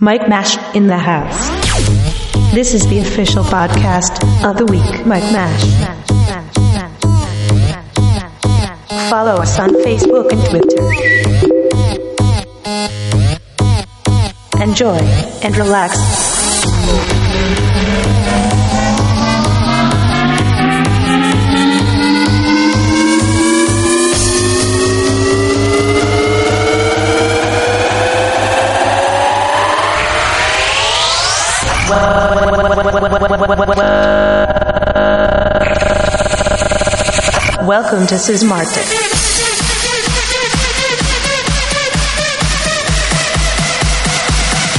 [0.00, 1.48] Mike Mash in the house.
[2.52, 5.64] This is the official podcast of the week, Mike Mash.
[9.08, 10.82] Follow us on Facebook and Twitter.
[14.62, 14.98] Enjoy
[15.42, 17.13] and relax.
[37.66, 38.84] Welcome to Sis Market.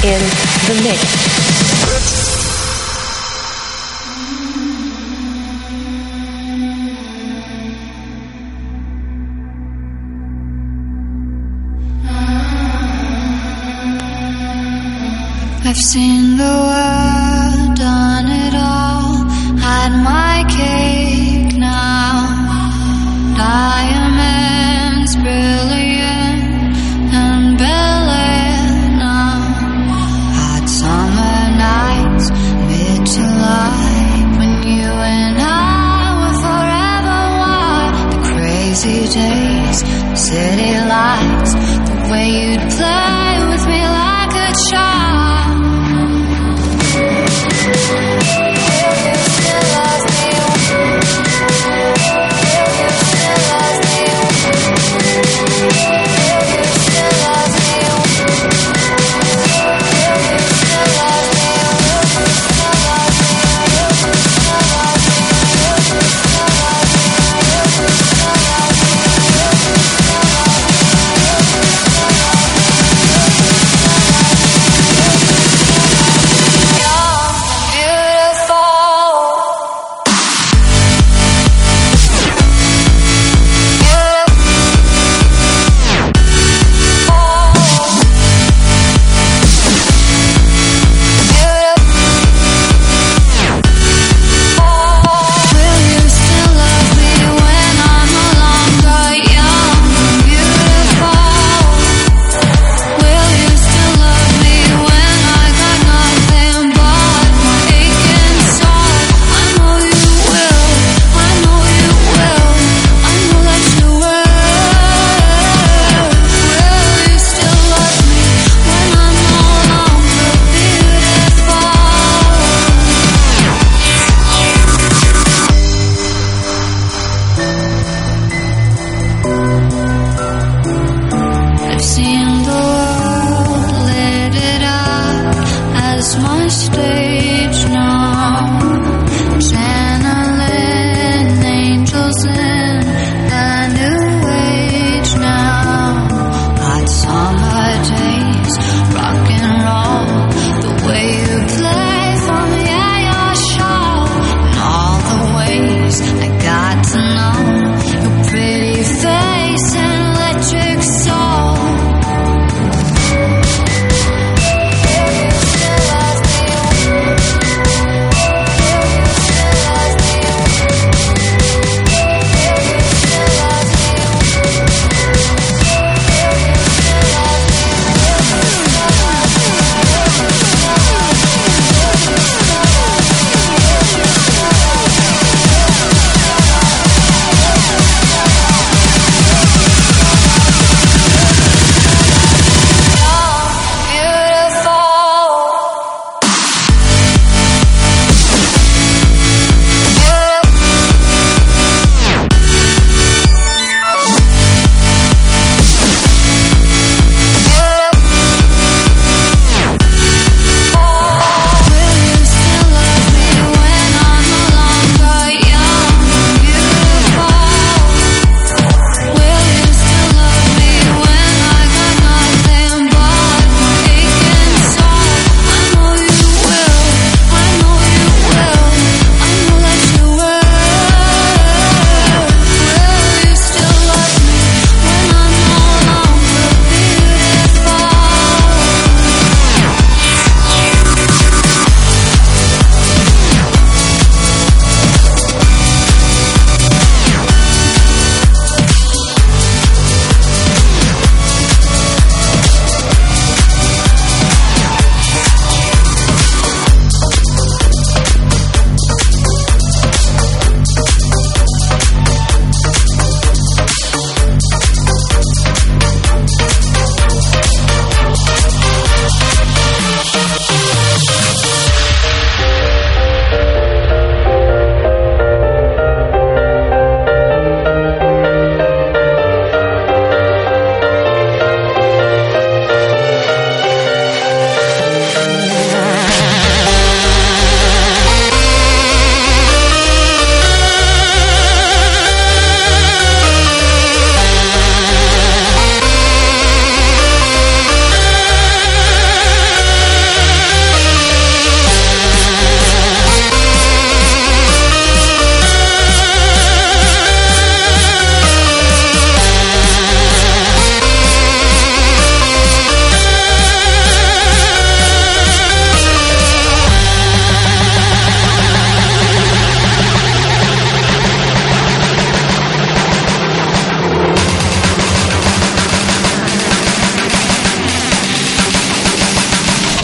[0.03, 0.21] In
[0.67, 1.34] the mix.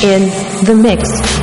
[0.03, 0.29] In
[0.65, 1.40] the mix.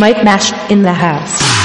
[0.00, 1.59] Mike Mash in the house.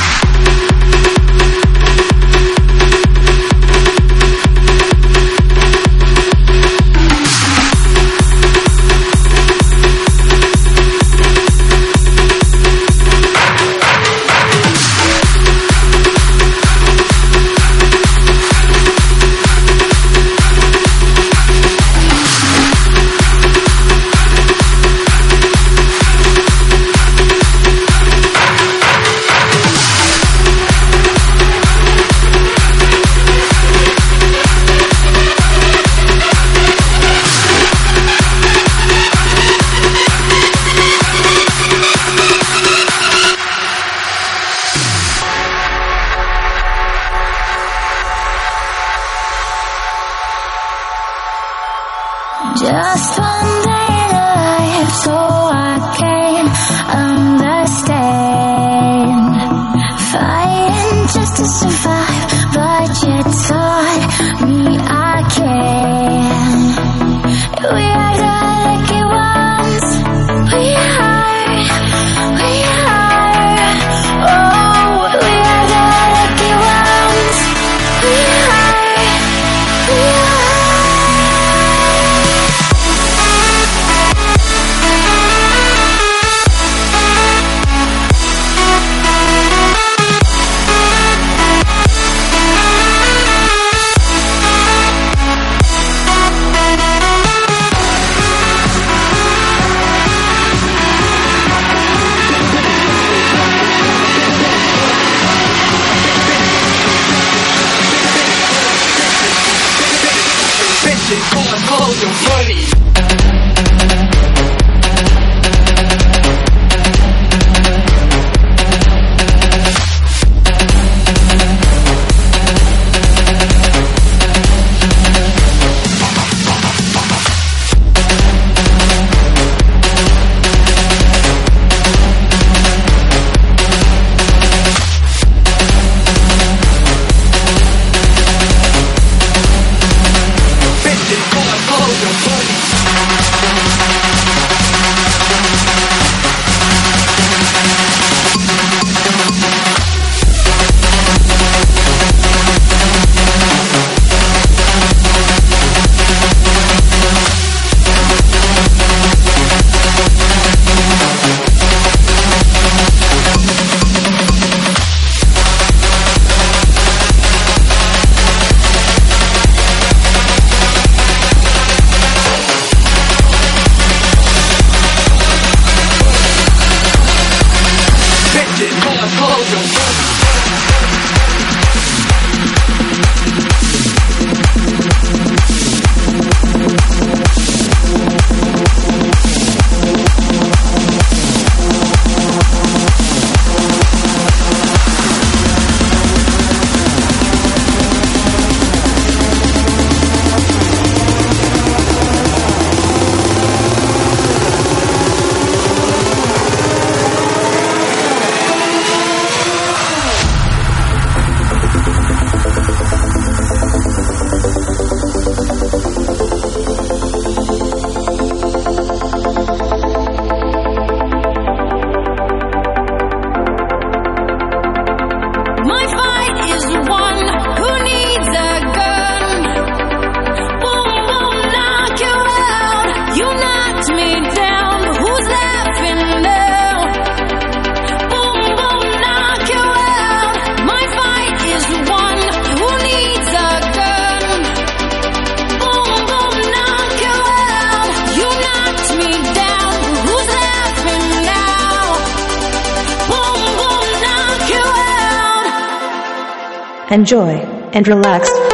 [256.95, 257.33] Enjoy,
[257.73, 258.44] and relax.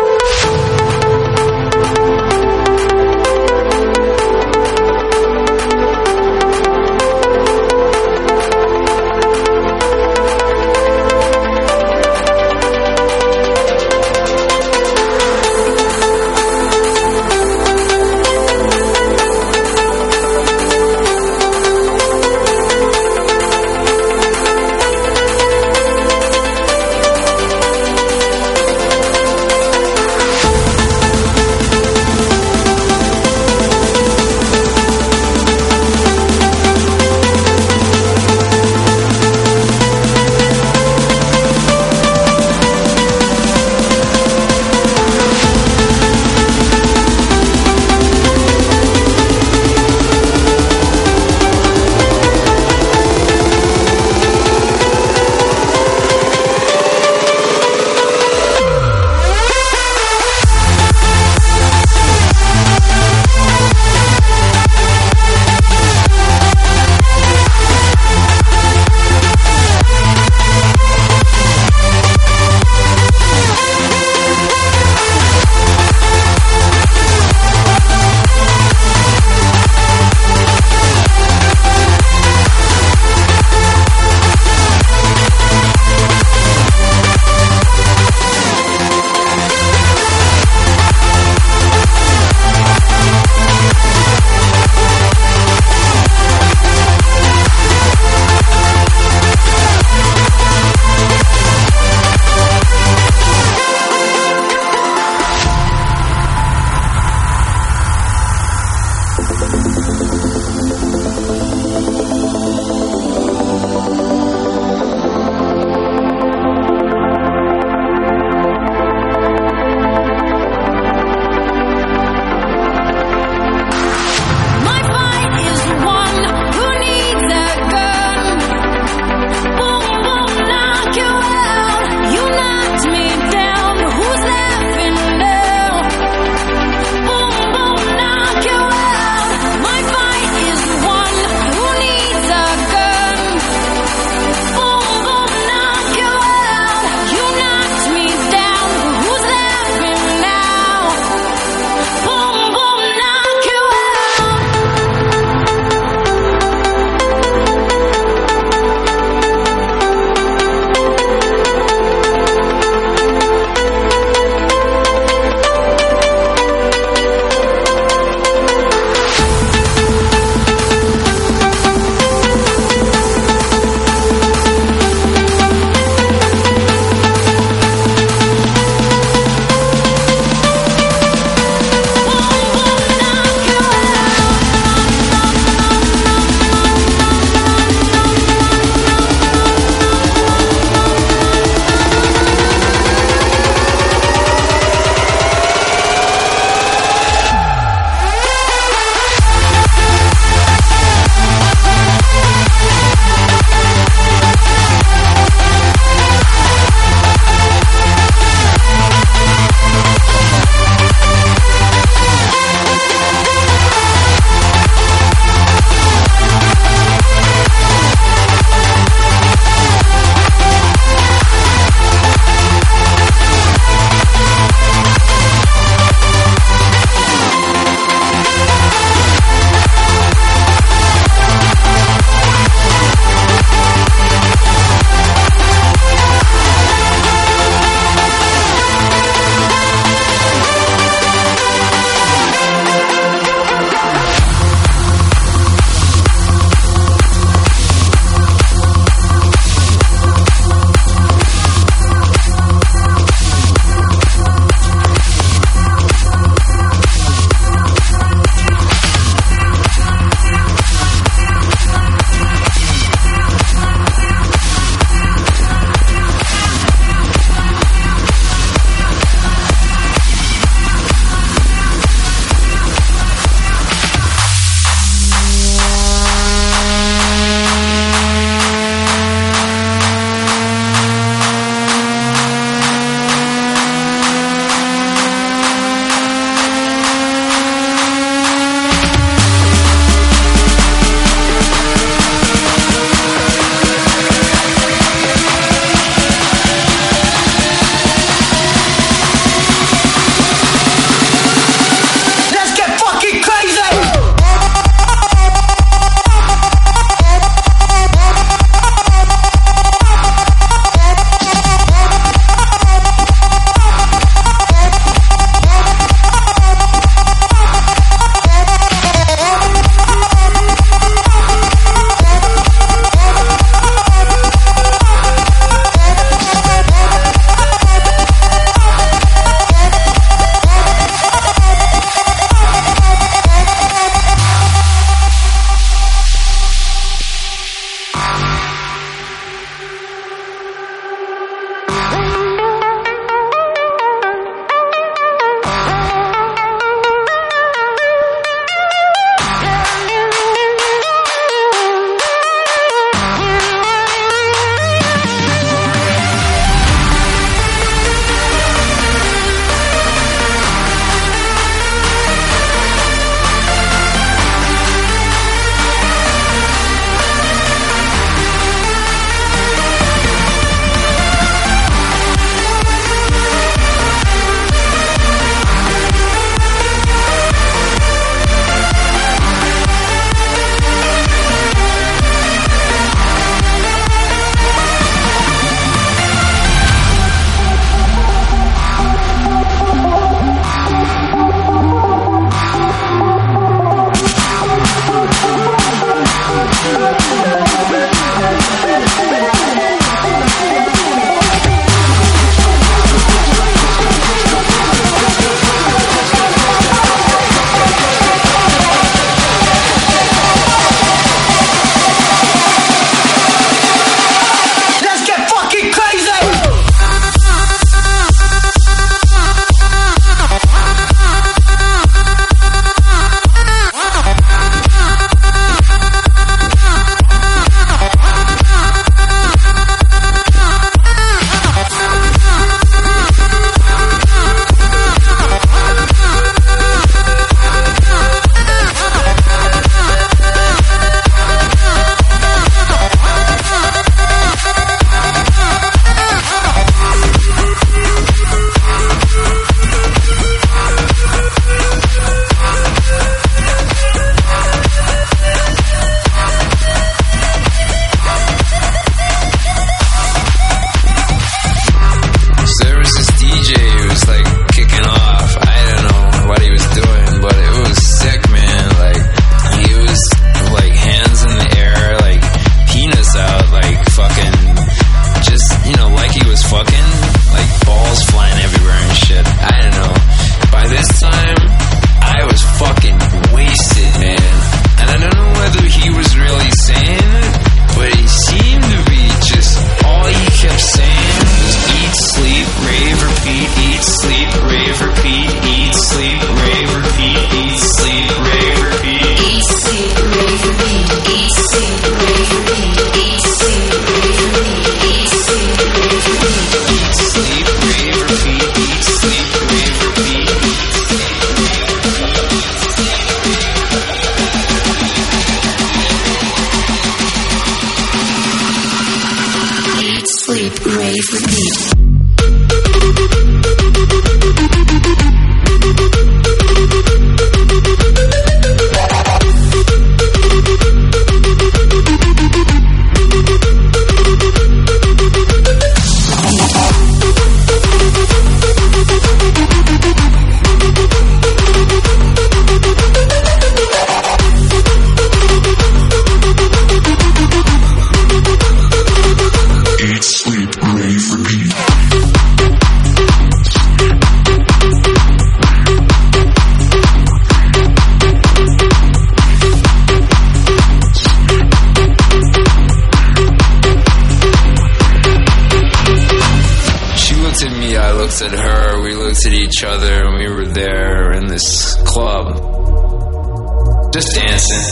[574.01, 574.65] Just dancing.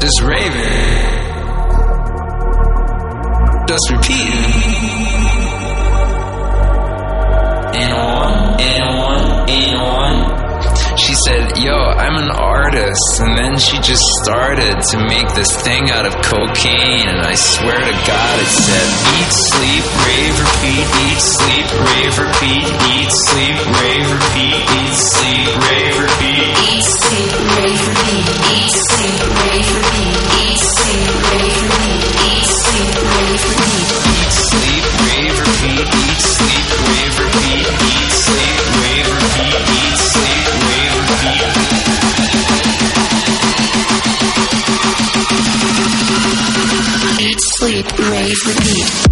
[0.00, 0.86] Just raving.
[3.66, 4.57] Just repeating.
[11.58, 13.18] Yo, I'm an artist.
[13.18, 17.08] And then she just started to make this thing out of cocaine.
[17.10, 18.86] And I swear to God, it said,
[19.18, 25.98] Eat, sleep, rave, repeat, eat, sleep, rave, repeat, eat, sleep, rave, repeat, eat, sleep, rave,
[25.98, 26.46] repeat.
[26.62, 28.22] Eat, sleep, rave, repeat.
[28.54, 30.14] Eat, sleep, rave, repeat.
[30.38, 32.06] Eat, sleep, rave, repeat.
[32.22, 33.88] Eat, sleep, rave, repeat.
[34.14, 35.17] Eat, sleep, rave,
[48.46, 49.07] rave, repeat.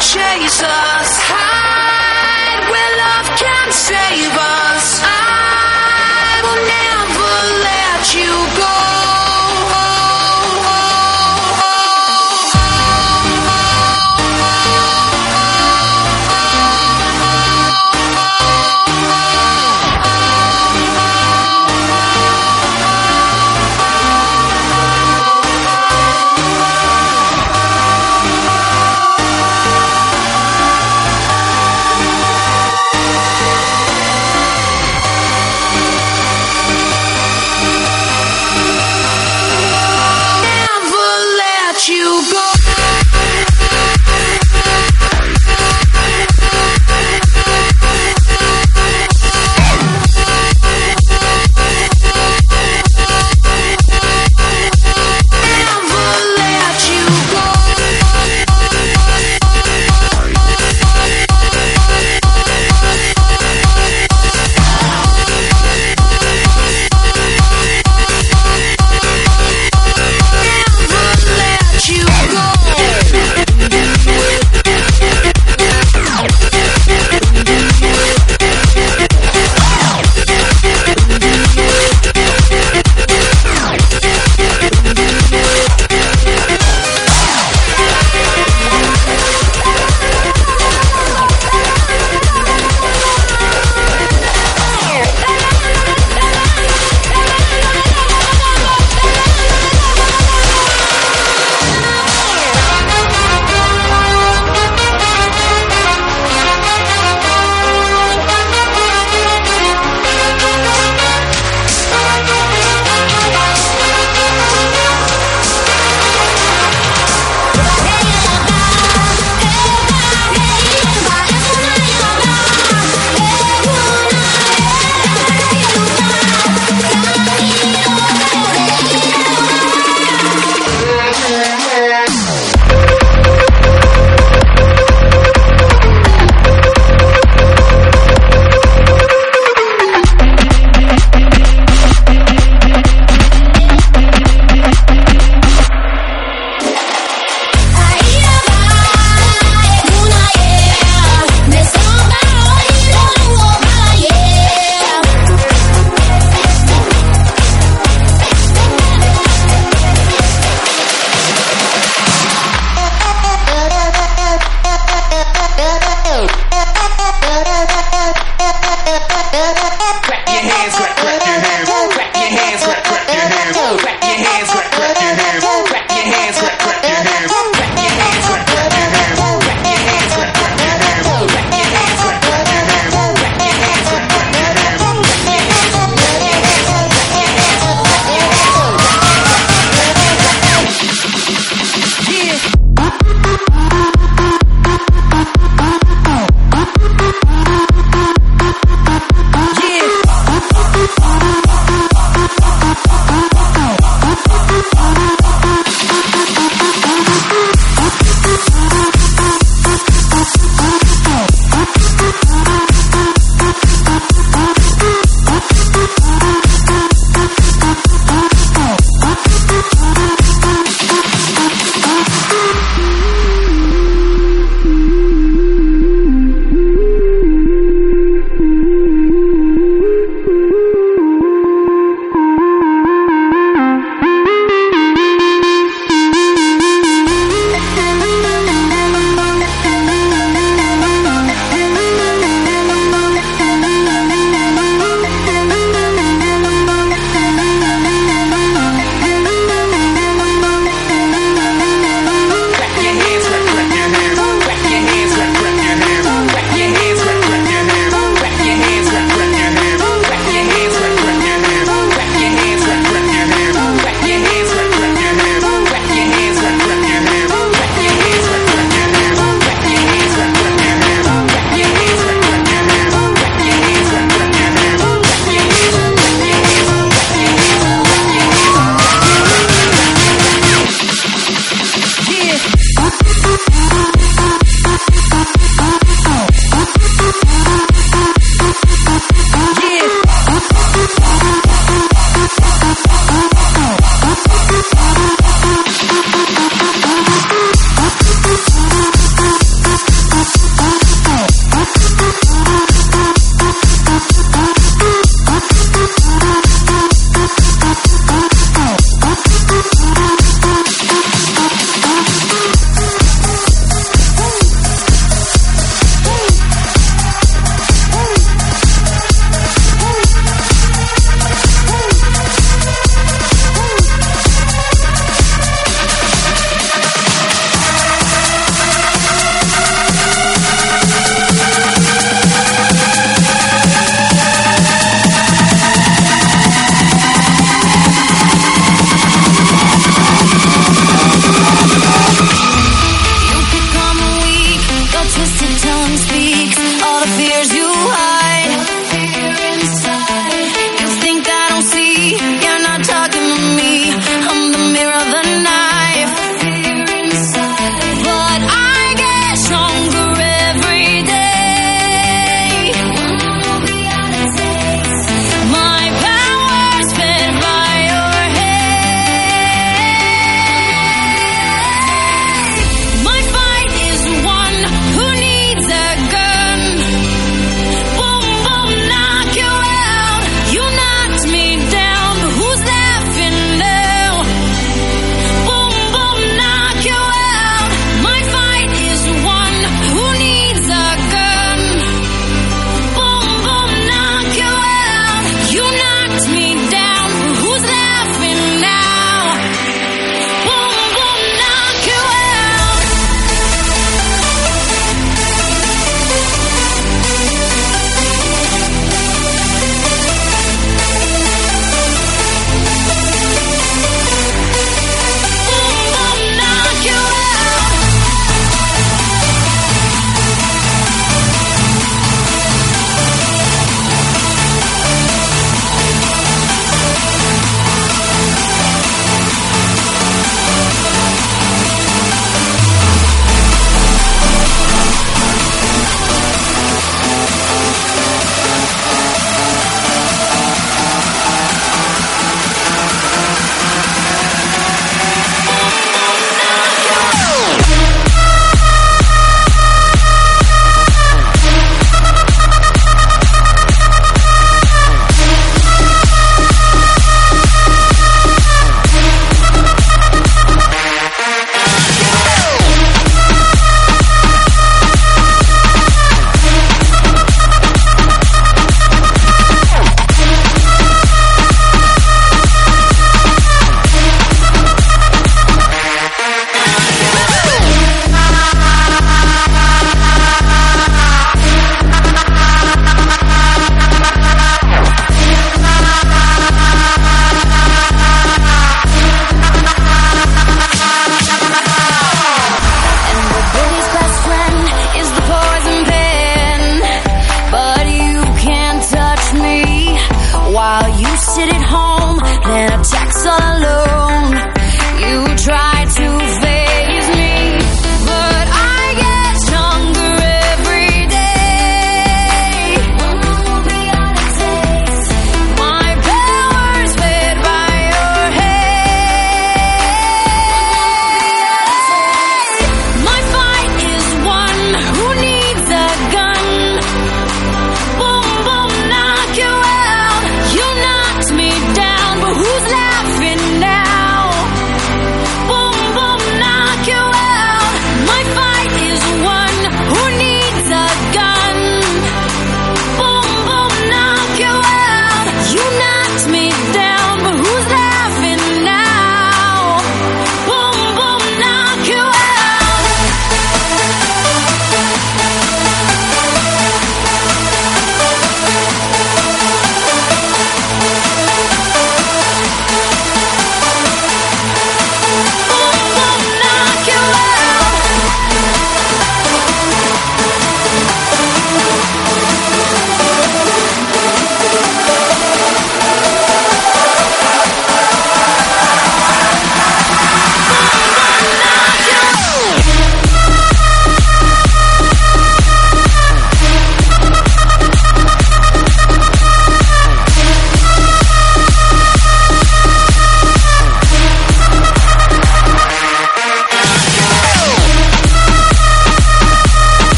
[0.00, 1.10] Chase us.
[1.28, 5.00] Hide where love can save us.
[5.02, 6.95] I will never.